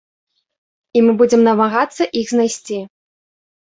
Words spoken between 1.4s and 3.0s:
намагацца іх знайсці.